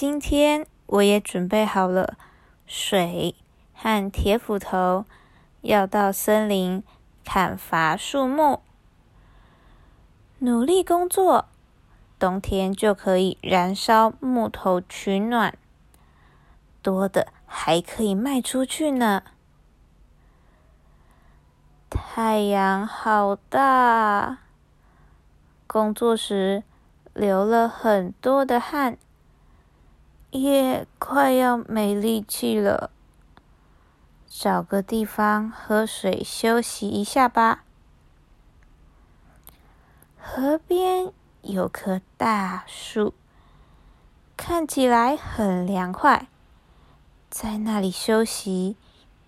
[0.00, 2.16] 今天我也准备好了
[2.64, 3.34] 水
[3.74, 5.04] 和铁斧头，
[5.60, 6.82] 要到森林
[7.22, 8.60] 砍伐树木，
[10.38, 11.50] 努力工作，
[12.18, 15.58] 冬天就可以燃烧木头取暖，
[16.80, 19.22] 多的还可以卖出去呢。
[21.90, 24.38] 太阳好大，
[25.66, 26.62] 工作时
[27.12, 28.96] 流了很多的汗。
[30.30, 32.90] 也快要没力气了，
[34.28, 37.64] 找个地方喝水休息一下吧。
[40.16, 43.14] 河边有棵大树，
[44.36, 46.28] 看起来很凉快，
[47.28, 48.76] 在那里休息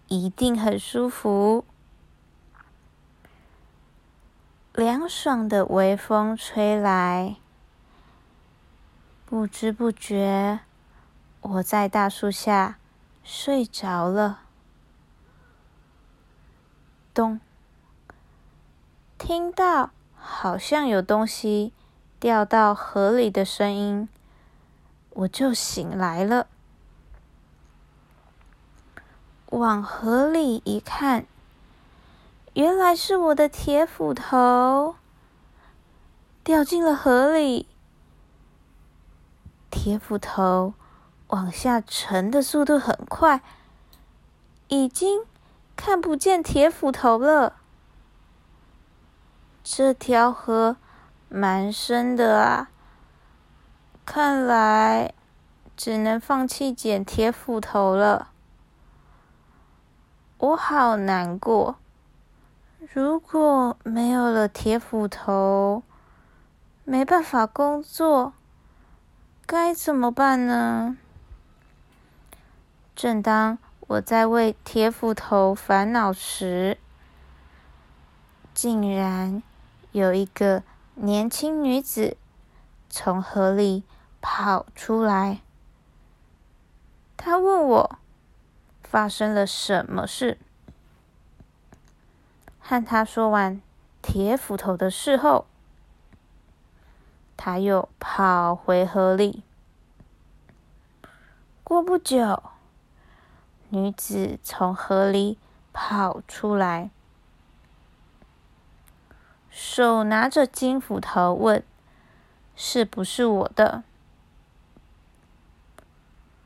[0.06, 1.64] 一定很舒服。
[4.74, 7.36] 凉爽的微风吹来，
[9.26, 10.60] 不知不觉。
[11.42, 12.78] 我在大树下
[13.24, 14.42] 睡着了，
[17.12, 17.40] 咚，
[19.18, 21.72] 听到好像有东西
[22.20, 24.08] 掉到河里的声音，
[25.10, 26.46] 我就醒来了。
[29.46, 31.26] 往河里一看，
[32.54, 34.94] 原来是我的铁斧头
[36.44, 37.66] 掉进了河里，
[39.68, 40.74] 铁斧头。
[41.32, 43.40] 往下沉的速度很快，
[44.68, 45.24] 已经
[45.74, 47.56] 看不见铁斧头了。
[49.64, 50.76] 这条河
[51.30, 52.68] 蛮深的啊，
[54.04, 55.14] 看来
[55.74, 58.28] 只能放弃捡铁斧头了。
[60.36, 61.76] 我好难过，
[62.92, 65.82] 如果没有了铁斧头，
[66.84, 68.34] 没办法工作，
[69.46, 70.98] 该怎么办呢？
[73.02, 73.58] 正当
[73.88, 76.78] 我在为铁斧头烦恼时，
[78.54, 79.42] 竟然
[79.90, 80.62] 有一个
[80.94, 82.16] 年轻女子
[82.88, 83.82] 从河里
[84.20, 85.40] 跑出来。
[87.16, 87.98] 她问我
[88.84, 90.38] 发生了什么事。
[92.60, 93.60] 和她说完
[94.00, 95.46] 铁斧头的事后，
[97.36, 99.42] 她又跑回河里。
[101.64, 102.40] 过不久。
[103.74, 105.38] 女子从河里
[105.72, 106.90] 跑出来，
[109.48, 111.64] 手拿着金斧头，问
[112.54, 113.82] ：“是不是我的？”“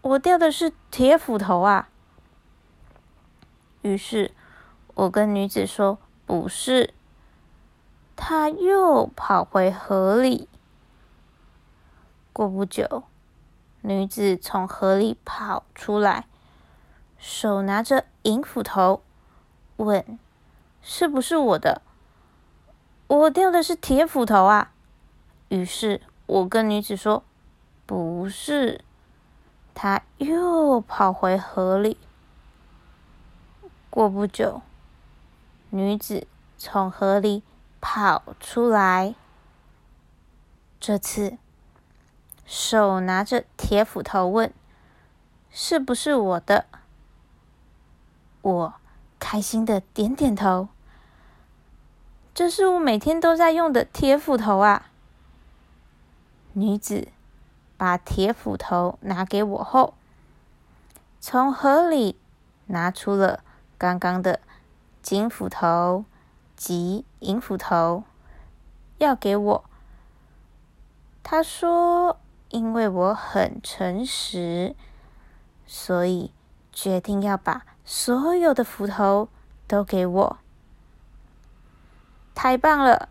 [0.02, 1.88] 我掉的是铁斧头啊！”
[3.82, 4.30] 于是，
[4.94, 6.94] 我跟女子说：“不是。”
[8.14, 10.48] 她又跑回河里。
[12.32, 13.02] 过不久，
[13.80, 16.28] 女子从河里跑出来。
[17.18, 19.02] 手拿着银斧头，
[19.76, 20.18] 问
[20.82, 21.82] ：“是不是我的？”
[23.08, 24.72] 我掉的是铁斧头啊！
[25.48, 27.22] 于是我跟女子说
[27.86, 28.84] ：“不是。”
[29.74, 31.98] 她又跑回河里。
[33.90, 34.62] 过不久，
[35.70, 36.26] 女子
[36.58, 37.42] 从河里
[37.80, 39.14] 跑出来，
[40.80, 41.38] 这次
[42.44, 44.52] 手拿着铁斧头，问
[45.50, 46.66] ：“是不是我的？”
[48.46, 48.74] 我
[49.18, 50.68] 开心的点点头，
[52.32, 54.86] 这是我每天都在用的铁斧头啊。
[56.52, 57.08] 女子
[57.76, 59.94] 把铁斧头拿给我后，
[61.20, 62.16] 从河里
[62.66, 63.42] 拿出了
[63.76, 64.38] 刚刚的
[65.02, 66.04] 金斧头
[66.54, 68.04] 及银斧头，
[68.98, 69.64] 要给我。
[71.24, 72.20] 她说
[72.50, 74.76] ：“因为我很诚实，
[75.66, 76.30] 所以
[76.76, 79.28] 决定要把。”所有的斧头
[79.68, 80.38] 都给我，
[82.34, 83.08] 太棒了！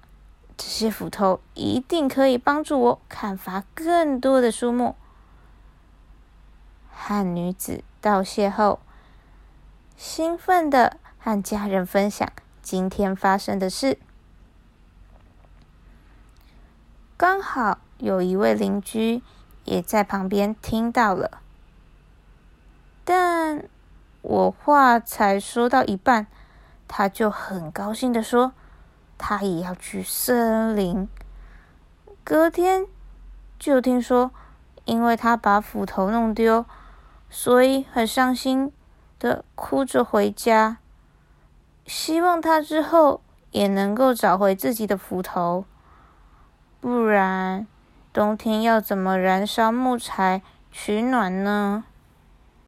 [0.58, 4.96] 这些斧头一定可以帮助我砍伐更多的树木。
[6.92, 8.82] 和女子道谢后，
[9.96, 12.30] 兴奋的和家人分享
[12.62, 13.98] 今天发生的事。
[17.16, 19.24] 刚好有一位邻居
[19.64, 21.40] 也在旁边听到了，
[24.36, 26.28] 我话才说到一半，
[26.90, 28.52] 他就很高兴的说
[29.18, 31.08] ：“他也要去森林。”
[32.22, 32.86] 隔天
[33.58, 34.32] 就听说，
[34.84, 36.66] 因为他把斧头弄丢，
[37.30, 38.74] 所以很伤心
[39.20, 40.80] 的哭着回家。
[41.86, 43.22] 希望他之后
[43.52, 45.64] 也能够找回自己的斧头，
[46.82, 47.66] 不然
[48.12, 50.42] 冬天要怎么燃烧木材
[50.74, 51.86] 取暖呢？